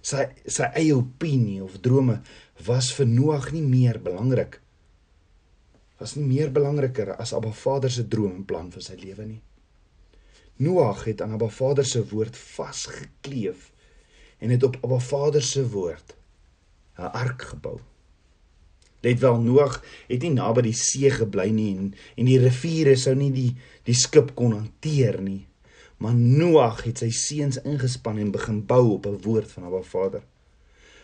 Sy 0.00 0.24
sy 0.46 0.62
eie 0.62 0.96
opinie 0.96 1.62
of 1.62 1.78
drome 1.80 2.20
was 2.66 2.92
vir 2.92 3.06
Noag 3.06 3.52
nie 3.52 3.62
meer 3.62 4.00
belangrik. 4.00 4.60
Was 5.98 6.16
nie 6.16 6.26
meer 6.26 6.52
belangriker 6.52 7.16
as 7.16 7.32
Abba 7.32 7.52
Vader 7.52 7.90
se 7.90 8.08
droom 8.08 8.34
en 8.34 8.44
plan 8.44 8.70
vir 8.70 8.82
sy 8.82 8.96
lewe 8.96 9.26
nie. 9.26 9.42
Noag 10.60 11.04
het 11.04 11.22
aan 11.22 11.32
Abba 11.32 11.48
Vader 11.48 11.84
se 11.84 12.02
woord 12.08 12.36
vasgekleef 12.36 13.70
en 14.38 14.50
het 14.50 14.62
op 14.62 14.76
Abba 14.80 14.98
Vader 14.98 15.42
se 15.42 15.68
woord 15.68 16.16
'n 16.98 17.02
ark 17.02 17.42
gebou. 17.42 17.78
Let 19.00 19.18
wel 19.18 19.40
Noag 19.40 19.84
het 20.08 20.22
nie 20.22 20.32
naby 20.32 20.60
die 20.60 20.76
see 20.76 21.10
gebly 21.10 21.48
nie 21.50 21.76
en 21.76 21.94
en 22.16 22.24
die 22.24 22.38
riviere 22.38 22.96
sou 22.96 23.14
nie 23.14 23.30
die 23.32 23.56
die 23.88 23.94
skip 23.94 24.34
kon 24.34 24.52
hanteer 24.52 25.20
nie. 25.20 25.46
Maar 25.96 26.14
Noag 26.14 26.84
het 26.84 26.98
sy 26.98 27.10
seuns 27.10 27.62
ingespan 27.62 28.18
en 28.18 28.30
begin 28.30 28.66
bou 28.66 28.92
op 28.92 29.06
'n 29.06 29.20
woord 29.22 29.52
van 29.52 29.64
Abba 29.64 29.82
Vader. 29.82 30.22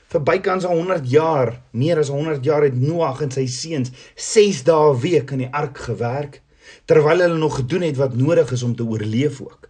Vir 0.07 0.23
bykans 0.23 0.65
100 0.65 1.11
jaar, 1.11 1.63
meer 1.71 1.99
as 1.99 2.09
100 2.09 2.45
jaar 2.45 2.63
het 2.63 2.81
Noag 2.81 3.21
en 3.21 3.31
sy 3.31 3.47
seuns 3.47 3.91
6 4.15 4.65
dae 4.65 4.93
'n 4.93 5.01
week 5.01 5.31
in 5.31 5.39
die 5.39 5.53
ark 5.53 5.79
gewerk 5.79 6.43
terwyl 6.85 7.23
hulle 7.25 7.38
nog 7.38 7.61
gedoen 7.61 7.87
het 7.87 7.96
wat 8.00 8.16
nodig 8.16 8.52
is 8.52 8.62
om 8.62 8.75
te 8.76 8.85
oorleef 8.85 9.40
ook. 9.40 9.68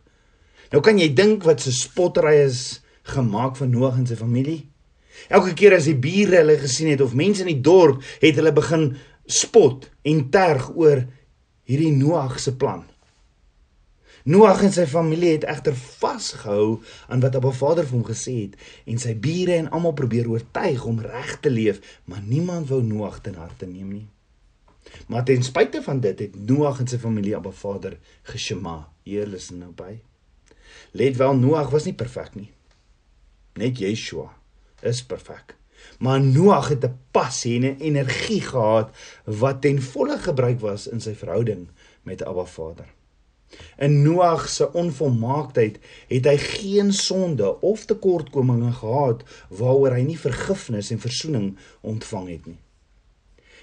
Nou 0.72 0.82
kan 0.82 0.98
jy 0.98 1.12
dink 1.14 1.44
wat 1.46 1.62
se 1.62 1.72
spottery 1.72 2.40
is 2.46 2.80
gemaak 3.14 3.56
van 3.56 3.70
Noag 3.70 4.00
en 4.00 4.08
sy 4.08 4.18
familie. 4.18 4.64
Elke 5.32 5.54
keer 5.56 5.76
as 5.78 5.86
die 5.88 5.98
bure 5.98 6.40
hulle 6.42 6.58
gesien 6.60 6.90
het 6.92 7.02
of 7.04 7.14
mense 7.16 7.44
in 7.44 7.52
die 7.54 7.62
dorp 7.64 8.02
het 8.22 8.36
hulle 8.38 8.52
begin 8.54 8.90
spot 9.26 9.88
en 10.06 10.26
terg 10.34 10.68
oor 10.74 11.04
hierdie 11.66 11.94
Noag 11.94 12.38
se 12.42 12.54
plan. 12.58 12.84
Noag 14.26 14.64
en 14.66 14.72
sy 14.74 14.88
familie 14.90 15.36
het 15.36 15.46
egter 15.46 15.76
vasgehou 15.78 16.80
aan 17.06 17.22
wat 17.22 17.38
Abba 17.38 17.52
Vader 17.54 17.86
vir 17.86 17.94
hom 18.00 18.06
gesê 18.08 18.34
het 18.40 18.56
en 18.90 18.98
sy 18.98 19.14
bure 19.14 19.54
en 19.54 19.70
almal 19.70 19.94
probeer 19.98 20.26
oortuig 20.30 20.82
om 20.82 20.98
reg 21.02 21.36
te 21.44 21.52
leef, 21.52 21.78
maar 22.10 22.24
niemand 22.26 22.66
wou 22.72 22.82
Noag 22.82 23.20
ten 23.22 23.38
harte 23.38 23.70
neem 23.70 23.92
nie. 23.92 24.06
Maar 25.06 25.24
ten 25.24 25.42
spyte 25.42 25.82
van 25.82 26.00
dit 26.00 26.18
het 26.18 26.34
Noag 26.48 26.80
en 26.80 26.88
sy 26.88 26.98
familie 26.98 27.36
Abba 27.36 27.50
Vader 27.50 27.98
geshema. 28.22 28.88
Hier 29.02 29.34
is 29.34 29.50
nou 29.50 29.70
by. 29.76 29.98
Let 30.92 31.16
wel 31.16 31.36
Noag 31.36 31.70
was 31.70 31.84
nie 31.84 31.94
perfek 31.94 32.34
nie. 32.34 32.50
Net 33.56 33.78
Yeshua 33.78 34.32
is 34.82 35.04
perfek. 35.04 35.56
Maar 35.98 36.20
Noag 36.20 36.68
het 36.68 36.84
'n 36.84 36.98
passie 37.10 37.56
en 37.56 37.64
'n 37.76 37.80
energie 37.80 38.40
gehad 38.40 38.90
wat 39.24 39.60
ten 39.60 39.82
volle 39.82 40.18
gebruik 40.18 40.60
was 40.60 40.86
in 40.86 41.00
sy 41.00 41.14
verhouding 41.14 41.68
met 42.02 42.24
Abba 42.24 42.44
Vader. 42.44 42.88
In 43.76 44.02
Noag 44.02 44.48
se 44.48 44.72
onvolmaaktheid 44.72 45.78
het 46.08 46.24
hy 46.24 46.36
geen 46.36 46.92
sonde 46.92 47.60
of 47.60 47.84
tekortkominge 47.84 48.72
gehad 48.72 49.22
waaroor 49.48 49.94
hy 49.94 50.02
nie 50.02 50.18
vergifnis 50.18 50.90
en 50.90 51.00
verzoening 51.00 51.56
ontvang 51.80 52.28
het 52.28 52.46
nie. 52.46 52.58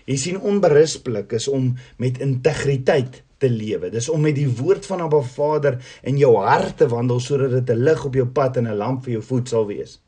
Jy 0.05 0.17
sien 0.19 0.39
onberispelik 0.39 1.31
is 1.37 1.47
om 1.47 1.73
met 1.97 2.19
integriteit 2.23 3.21
te 3.43 3.49
lewe. 3.49 3.89
Dis 3.91 4.09
om 4.09 4.21
met 4.23 4.35
die 4.35 4.47
woord 4.47 4.85
van 4.87 5.03
Abba 5.05 5.21
Vader 5.21 5.79
in 6.03 6.17
jou 6.19 6.35
hart 6.43 6.77
te 6.81 6.87
wandel 6.91 7.19
sodat 7.23 7.51
dit 7.51 7.75
'n 7.75 7.83
lig 7.83 8.05
op 8.05 8.15
jou 8.15 8.27
pad 8.27 8.57
en 8.57 8.67
'n 8.67 8.77
lamp 8.77 9.03
vir 9.03 9.13
jou 9.13 9.23
voet 9.23 9.49
sal 9.49 9.67
wees. 9.67 9.99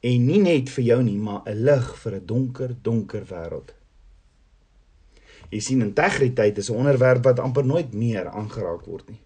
En 0.00 0.26
nie 0.26 0.40
net 0.40 0.68
vir 0.68 0.84
jou 0.84 1.02
nie, 1.02 1.16
maar 1.16 1.42
'n 1.46 1.64
lig 1.64 1.96
vir 1.96 2.14
'n 2.14 2.26
donker, 2.26 2.76
donker 2.82 3.24
wêreld. 3.24 3.74
Jy 5.50 5.60
sien 5.60 5.82
integriteit 5.82 6.58
is 6.58 6.70
'n 6.70 6.76
onderwerp 6.76 7.24
wat 7.24 7.38
amper 7.38 7.64
nooit 7.64 7.94
meer 7.94 8.28
aangeraak 8.28 8.84
word 8.86 9.08
nie. 9.08 9.20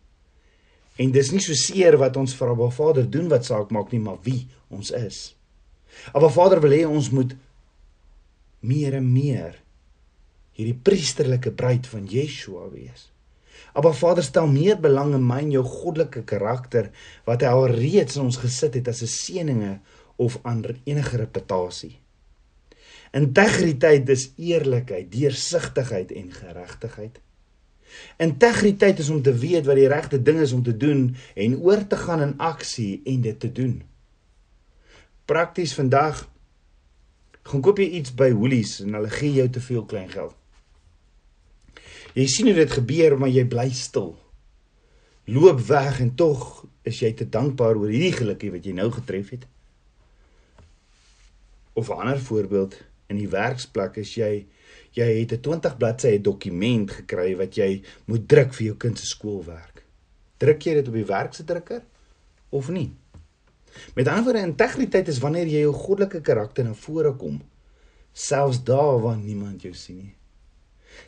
En 0.96 1.10
dis 1.10 1.30
nie 1.30 1.40
so 1.40 1.54
seer 1.54 1.96
wat 1.98 2.16
ons 2.16 2.34
vir 2.34 2.48
Abba 2.48 2.70
Vader 2.70 3.10
doen 3.10 3.28
wat 3.28 3.44
saak 3.44 3.70
maak 3.70 3.92
nie, 3.92 4.00
maar 4.00 4.18
wie 4.22 4.48
ons 4.68 4.90
is. 4.90 5.37
Abba 6.12 6.28
Vader 6.28 6.60
wil 6.60 6.70
hê 6.70 6.87
ons 6.87 7.10
moet 7.10 7.34
meer 8.60 8.98
en 8.98 9.12
meer 9.12 9.58
hierdie 10.58 10.78
priesterlike 10.82 11.52
bruid 11.54 11.86
van 11.86 12.08
Yeshua 12.10 12.66
wees. 12.72 13.12
Abba 13.78 13.92
Vader 13.94 14.24
stel 14.26 14.48
meer 14.50 14.78
belang 14.82 15.12
in 15.14 15.22
my 15.26 15.38
en 15.44 15.52
jou 15.54 15.62
goddelike 15.66 16.24
karakter 16.26 16.90
wat 17.28 17.44
hy 17.44 17.52
al 17.54 17.68
reeds 17.76 18.18
in 18.18 18.26
ons 18.26 18.40
gesit 18.42 18.74
het 18.74 18.88
as 18.90 19.02
'n 19.02 19.12
seëninge 19.12 19.78
of 20.16 20.38
aan 20.42 20.64
enige 20.84 21.16
reputasie. 21.16 21.98
Integriteit 23.14 24.08
is 24.08 24.32
eerlikheid, 24.36 25.12
deursigtigheid 25.12 26.12
en 26.12 26.32
geregtigheid. 26.32 27.20
Integriteit 28.18 28.98
is 28.98 29.08
om 29.08 29.22
te 29.22 29.32
weet 29.32 29.64
wat 29.66 29.76
die 29.76 29.88
regte 29.88 30.22
ding 30.22 30.40
is 30.40 30.52
om 30.52 30.62
te 30.62 30.76
doen 30.76 31.16
en 31.34 31.56
oor 31.60 31.86
te 31.86 31.96
gaan 31.96 32.20
in 32.20 32.34
aksie 32.38 33.00
en 33.04 33.20
dit 33.20 33.40
te 33.40 33.52
doen. 33.52 33.82
Prakties 35.24 35.74
vandag 35.74 36.28
gaan 37.48 37.62
koop 37.64 37.78
jy 37.80 37.88
iets 37.98 38.12
by 38.16 38.28
Woolies 38.36 38.78
en 38.84 38.96
hulle 38.98 39.10
gee 39.12 39.32
jou 39.38 39.48
te 39.48 39.60
veel 39.64 39.84
klein 39.88 40.10
geld. 40.12 40.34
Jy 42.16 42.26
sien 42.28 42.48
hoe 42.50 42.56
dit 42.56 42.72
gebeur, 42.72 43.16
maar 43.20 43.30
jy 43.32 43.44
bly 43.48 43.68
stil. 43.76 44.12
Loop 45.28 45.60
weg 45.68 46.00
en 46.00 46.14
tog 46.16 46.64
is 46.88 47.00
jy 47.00 47.12
te 47.16 47.28
dankbaar 47.28 47.76
oor 47.76 47.92
hierdie 47.92 48.16
gelukkie 48.16 48.52
wat 48.52 48.66
jy 48.66 48.74
nou 48.76 48.88
getref 48.92 49.32
het. 49.36 49.46
Of 51.72 51.90
'n 51.90 52.00
ander 52.00 52.20
voorbeeld, 52.20 52.74
in 53.08 53.16
die 53.16 53.28
werksplek 53.28 53.96
is 53.96 54.14
jy 54.14 54.46
jy 54.92 55.08
het 55.20 55.32
'n 55.32 55.40
20 55.40 55.76
bladsye 55.76 56.20
dokument 56.20 56.90
gekry 56.90 57.36
wat 57.36 57.56
jy 57.56 57.82
moet 58.06 58.28
druk 58.28 58.54
vir 58.54 58.66
jou 58.66 58.76
kind 58.76 58.98
se 58.98 59.06
skoolwerk. 59.06 59.84
Druk 60.38 60.62
jy 60.62 60.74
dit 60.74 60.88
op 60.88 60.94
die 60.94 61.04
werk 61.04 61.34
se 61.34 61.44
drukker 61.44 61.82
of 62.50 62.68
nie? 62.68 62.90
Met 63.97 64.08
ander 64.08 64.30
woorde, 64.30 64.47
integriteit 64.47 65.08
is 65.08 65.20
wanneer 65.23 65.49
jy 65.50 65.64
jou 65.66 65.75
goddelike 65.75 66.20
karakter 66.26 66.66
na 66.66 66.75
vore 66.75 67.14
kom, 67.20 67.40
selfs 68.12 68.62
daar 68.66 68.99
waar 69.02 69.18
niemand 69.18 69.62
jou 69.66 69.75
sien 69.76 70.00
nie. 70.02 70.14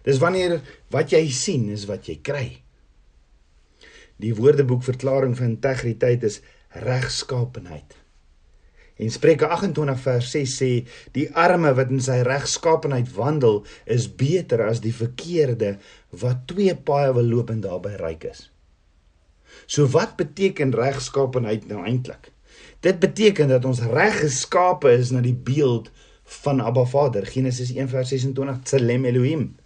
Dis 0.07 0.21
wanneer 0.23 0.61
wat 0.95 1.13
jy 1.15 1.25
sien 1.35 1.69
is 1.75 1.87
wat 1.91 2.09
jy 2.09 2.21
kry. 2.23 2.47
Die 4.21 4.35
Woordeboek 4.37 4.85
verklaring 4.85 5.35
van 5.39 5.55
integriteit 5.57 6.25
is 6.29 6.41
regskaapenheid. 6.85 7.97
En 9.01 9.09
Spreuke 9.11 9.49
28 9.49 10.01
vers 10.05 10.31
6 10.35 10.55
sê 10.61 10.71
die 11.17 11.27
arme 11.33 11.73
wat 11.77 11.93
in 11.95 12.03
sy 12.05 12.19
regskaapenheid 12.27 13.09
wandel 13.17 13.63
is 13.89 14.11
beter 14.13 14.67
as 14.67 14.83
die 14.85 14.93
verkeerde 14.93 15.79
wat 16.23 16.45
twee 16.53 16.75
paaie 16.77 17.15
wil 17.17 17.31
loop 17.33 17.53
en 17.55 17.63
daarbey 17.65 17.97
ryk 18.01 18.29
is. 18.29 18.51
So 19.65 19.89
wat 19.97 20.19
beteken 20.21 20.77
regskaapenheid 20.77 21.65
nou 21.71 21.81
eintlik? 21.87 22.29
Dit 22.81 22.99
beteken 22.99 23.49
dat 23.49 23.65
ons 23.69 23.81
reg 23.81 24.21
geskape 24.23 24.93
is 24.97 25.11
na 25.13 25.21
die 25.21 25.37
beeld 25.37 25.91
van 26.41 26.61
Abba 26.65 26.85
Vader. 26.89 27.27
Genesis 27.27 27.75
1 27.75 27.89
vers 27.93 28.09
26 28.09 28.63
Tselem 28.65 29.05
Elohim. 29.05 29.57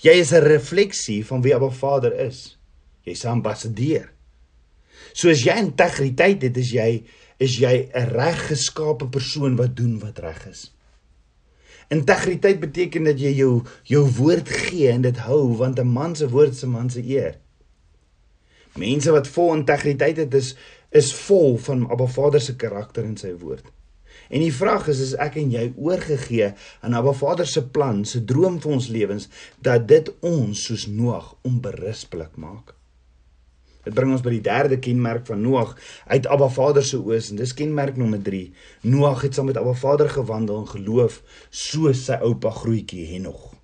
Jy 0.00 0.14
is 0.20 0.32
'n 0.32 0.44
refleksie 0.44 1.26
van 1.26 1.42
wie 1.42 1.54
Abba 1.54 1.70
Vader 1.70 2.12
is. 2.20 2.58
Jy's 3.02 3.24
'n 3.24 3.28
ambassadeur. 3.28 4.12
So 5.12 5.28
as 5.28 5.44
jy 5.44 5.56
integriteit 5.56 6.42
het, 6.42 6.56
is 6.56 6.70
jy 6.70 7.04
is 7.38 7.58
jy 7.58 7.88
'n 7.92 8.08
reggeskape 8.08 9.08
persoon 9.08 9.56
wat 9.56 9.76
doen 9.76 9.98
wat 9.98 10.18
reg 10.18 10.46
is. 10.46 10.72
Integriteit 11.88 12.60
beteken 12.60 13.04
dat 13.04 13.20
jy 13.20 13.32
jou 13.36 13.62
jou 13.82 14.04
woord 14.16 14.48
gee 14.48 14.88
en 14.90 15.02
dit 15.02 15.16
hou 15.16 15.56
want 15.56 15.78
'n 15.78 15.86
man 15.86 16.16
se 16.16 16.28
woord 16.28 16.54
se 16.54 16.66
man 16.66 16.90
se 16.90 17.02
eer. 17.02 17.38
Mense 18.74 19.10
wat 19.10 19.28
vol 19.28 19.54
integriteit 19.54 20.16
het 20.16 20.34
is 20.34 20.56
is 20.90 21.14
vol 21.26 21.56
van 21.58 21.86
Abba 21.90 22.06
Vader 22.06 22.40
se 22.40 22.56
karakter 22.56 23.04
en 23.04 23.16
sy 23.16 23.32
woord. 23.40 23.66
En 24.28 24.42
die 24.42 24.54
vraag 24.54 24.88
is 24.90 25.00
is 25.04 25.12
ek 25.22 25.36
en 25.40 25.52
jy 25.54 25.68
oorgegee 25.76 26.52
aan 26.82 26.96
Abba 26.98 27.12
Vader 27.14 27.46
se 27.46 27.62
plan, 27.62 28.04
se 28.04 28.24
droom 28.24 28.58
vir 28.62 28.72
ons 28.78 28.88
lewens 28.90 29.28
dat 29.62 29.86
dit 29.88 30.10
ons 30.26 30.64
soos 30.68 30.86
Noag 30.90 31.34
onberispelik 31.46 32.34
maak. 32.40 32.74
Dit 33.86 33.94
bring 33.94 34.10
ons 34.10 34.24
by 34.24 34.32
die 34.34 34.42
derde 34.42 34.80
kenmerk 34.82 35.28
van 35.28 35.44
Noag 35.46 35.76
uit 36.10 36.26
Abba 36.26 36.48
Vader 36.50 36.82
se 36.86 36.98
oë 36.98 37.20
en 37.30 37.38
dis 37.38 37.54
kenmerk 37.54 37.98
nommer 38.00 38.22
3. 38.22 38.48
Noag 38.90 39.22
het 39.28 39.38
saam 39.38 39.46
met 39.46 39.60
Abba 39.60 39.76
Vader 39.78 40.10
gewandel 40.10 40.64
in 40.64 40.72
geloof 40.72 41.20
soos 41.50 42.08
sy 42.08 42.18
oupa 42.26 42.50
grootjie 42.50 43.06
Henog. 43.12 43.55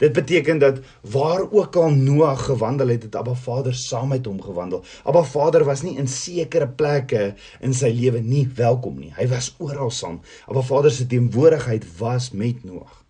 Dit 0.00 0.12
beteken 0.16 0.58
dat 0.58 0.80
waar 1.12 1.44
ook 1.52 1.76
al 1.76 1.90
Noag 1.90 2.44
gewandel 2.48 2.88
het, 2.88 3.02
het 3.02 3.16
Abba 3.16 3.34
Vader 3.36 3.74
saam 3.74 4.08
met 4.08 4.26
hom 4.26 4.40
gewandel. 4.42 4.84
Abba 5.04 5.22
Vader 5.22 5.64
was 5.64 5.82
nie 5.84 5.96
in 6.00 6.08
sekere 6.08 6.68
plekke 6.68 7.34
in 7.60 7.76
sy 7.76 7.92
lewe 7.92 8.20
nie 8.24 8.46
welkom 8.56 8.96
nie. 8.98 9.12
Hy 9.16 9.28
was 9.28 9.52
oral 9.58 9.92
saam. 9.92 10.22
Abba 10.48 10.64
Vader 10.64 10.90
se 10.90 11.06
teenwoordigheid 11.06 11.84
was 11.98 12.30
met 12.32 12.64
Noag. 12.64 13.04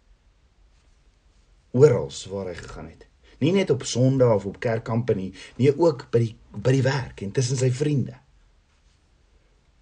Oral 1.71 2.11
waar 2.31 2.51
hy 2.51 2.59
gegaan 2.59 2.91
het 2.91 3.07
nie 3.41 3.53
net 3.57 3.71
op 3.73 3.87
Sondag 3.89 4.35
of 4.35 4.47
op 4.47 4.61
kerkkampe 4.61 5.17
nie, 5.17 5.31
nee 5.57 5.73
ook 5.73 6.09
by 6.13 6.25
die 6.27 6.35
by 6.51 6.75
die 6.75 6.85
werk 6.85 7.23
en 7.25 7.33
tussen 7.35 7.59
sy 7.61 7.71
vriende. 7.73 8.17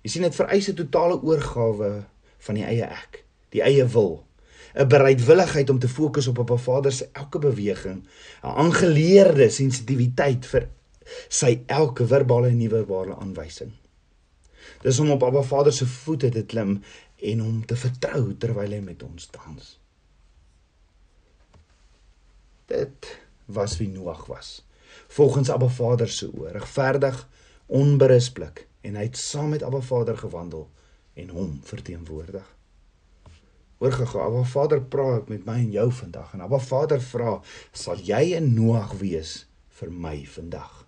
Jy 0.05 0.12
sien 0.12 0.27
dit 0.27 0.37
vereis 0.37 0.68
'n 0.68 0.77
totale 0.79 1.16
oorgawe 1.23 2.05
van 2.47 2.55
die 2.55 2.64
eie 2.64 2.85
ek, 2.85 3.25
die 3.51 3.62
eie 3.62 3.87
wil, 3.87 4.25
'n 4.74 4.88
bereidwilligheid 4.88 5.70
om 5.70 5.78
te 5.78 5.88
fokus 5.88 6.26
op 6.26 6.38
op 6.38 6.50
'n 6.50 6.59
Vader 6.59 6.92
se 6.92 7.09
elke 7.12 7.38
beweging, 7.38 8.04
'n 8.42 8.46
aangeleerde 8.46 9.50
sensitiwiteit 9.50 10.46
vir 10.46 10.68
sy 11.28 11.62
elke 11.66 12.07
verbale 12.07 12.48
en 12.48 12.57
nie-verbale 12.57 13.16
aanwysing. 13.16 13.72
Dis 14.83 14.98
om 14.98 15.11
op 15.11 15.22
Abba 15.22 15.42
Vader 15.42 15.72
se 15.72 15.87
voete 15.87 16.28
te 16.28 16.44
klim 16.44 16.83
en 17.16 17.38
hom 17.38 17.66
te 17.66 17.76
vertrou 17.76 18.37
terwyl 18.37 18.76
hy 18.76 18.81
met 18.85 19.02
ons 19.02 19.31
dans. 19.31 19.78
Dit 22.66 23.18
was 23.44 23.78
wie 23.81 23.88
Noag 23.88 24.26
was. 24.26 24.66
Volgens 25.09 25.50
Abba 25.50 25.68
Vader 25.68 26.09
se 26.09 26.28
oë, 26.28 26.52
regverdig, 26.52 27.28
onberispelik 27.66 28.66
en 28.81 28.94
hy 28.94 29.09
het 29.09 29.16
saam 29.16 29.48
met 29.57 29.62
Abba 29.62 29.81
Vader 29.81 30.16
gewandel 30.16 30.68
en 31.14 31.28
hom 31.35 31.59
verteenwoordig. 31.64 32.58
Oorgegaan, 33.79 34.27
Abba 34.27 34.45
Vader 34.45 34.81
praat 34.81 35.29
met 35.29 35.45
my 35.47 35.59
en 35.62 35.73
jou 35.73 35.91
vandag 35.93 36.33
en 36.35 36.41
Abba 36.47 36.59
Vader 36.59 37.01
vra, 37.01 37.41
sal 37.73 37.97
jy 37.97 38.35
'n 38.38 38.55
Noag 38.55 38.93
wees 38.99 39.47
vir 39.69 39.91
my 39.91 40.25
vandag? 40.27 40.87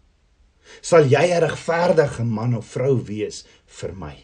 Sal 0.83 1.07
jy 1.07 1.27
'n 1.31 1.43
regverdige 1.43 2.25
man 2.25 2.57
of 2.57 2.67
vrou 2.67 2.99
wees 3.05 3.45
vir 3.67 3.93
my? 3.93 4.17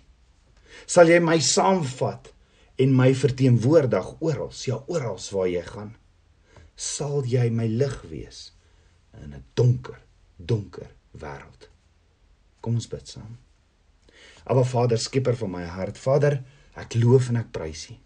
Sal 0.86 1.08
jy 1.08 1.20
my 1.20 1.38
saamvat 1.38 2.32
en 2.78 2.94
my 2.94 3.14
verteenwoordig 3.14 4.20
oral, 4.20 4.52
ja 4.66 4.82
oral 4.86 5.18
waar 5.32 5.48
jy 5.48 5.62
gaan? 5.62 5.96
sal 6.76 7.24
jy 7.24 7.48
my 7.50 7.66
lig 7.66 7.96
wees 8.10 8.52
in 9.16 9.32
'n 9.32 9.44
donker, 9.54 9.98
donker 10.36 10.90
wêreld. 11.16 11.68
Kom 12.60 12.74
ons 12.74 12.88
bid 12.88 13.08
saam. 13.08 13.38
Aba 14.44 14.62
Vader, 14.62 14.98
skieper 14.98 15.34
van 15.36 15.50
my 15.50 15.64
hart, 15.64 15.98
Vader, 15.98 16.44
ek 16.76 16.94
loof 16.94 17.28
en 17.28 17.36
ek 17.36 17.52
prys 17.52 17.90
U. 17.90 17.96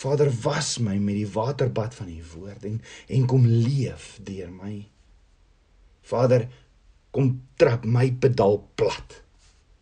Vader, 0.00 0.30
was 0.42 0.78
my 0.80 0.96
met 0.96 1.18
die 1.18 1.28
waterbad 1.28 1.94
van 1.94 2.08
U 2.08 2.20
woord 2.34 2.64
en 2.64 2.80
en 3.12 3.26
kom 3.28 3.44
leef 3.44 4.14
deur 4.24 4.48
my. 4.52 4.86
Vader, 6.08 6.46
kom 7.12 7.34
trap 7.60 7.84
my 7.84 8.06
pedaal 8.22 8.62
plat. 8.80 9.18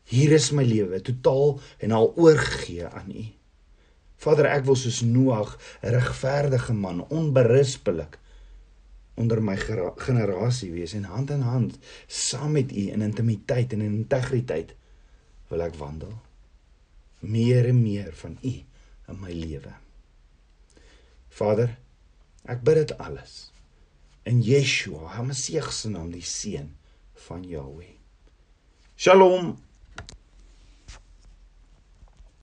Hier 0.09 0.33
is 0.35 0.50
my 0.57 0.64
lewe, 0.66 0.98
totaal 1.04 1.61
en 1.85 1.94
al 1.94 2.11
oorgegee 2.16 2.88
aan 2.88 3.12
U. 3.14 3.26
Vader, 4.18 4.48
ek 4.50 4.64
wil 4.66 4.78
soos 4.81 5.04
Noag 5.07 5.54
'n 5.83 5.94
regverdige 5.94 6.74
man, 6.74 7.04
onberispelik 7.14 8.18
onder 9.14 9.42
my 9.42 9.57
generasie 9.98 10.72
wees 10.72 10.94
en 10.94 11.04
hand 11.04 11.31
in 11.31 11.42
hand 11.46 11.78
saam 12.07 12.52
met 12.59 12.72
U 12.72 12.90
in 12.90 13.02
intimiteit 13.02 13.72
en 13.72 13.81
in 13.81 14.02
integriteit 14.02 14.74
wil 15.48 15.62
ek 15.62 15.74
wandel. 15.78 16.14
Meer 17.20 17.66
en 17.70 17.83
meer 17.83 18.14
van 18.14 18.38
U 18.42 18.54
in 19.09 19.20
my 19.20 19.33
lewe. 19.33 19.74
Vader, 21.31 21.77
ek 22.49 22.64
bid 22.64 22.81
dit 22.81 22.99
alles 22.99 23.49
in 24.29 24.43
Yeshua, 24.45 25.09
HaMashiach 25.17 25.71
se 25.73 25.88
naam, 25.88 26.11
die 26.12 26.25
seun 26.25 26.75
van 27.29 27.45
Jahweh. 27.49 27.95
Shalom. 28.97 29.57